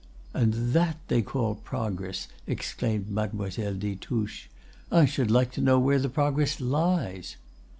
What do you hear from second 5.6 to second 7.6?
know where the progress lies?"